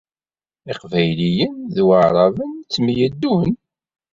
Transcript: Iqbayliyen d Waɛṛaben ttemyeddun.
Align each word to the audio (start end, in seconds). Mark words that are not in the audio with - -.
Iqbayliyen 0.71 1.55
d 1.75 1.77
Waɛṛaben 1.87 2.51
ttemyeddun. 2.59 3.51